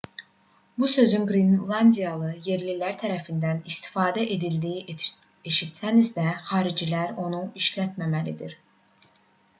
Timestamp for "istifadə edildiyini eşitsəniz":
3.73-6.11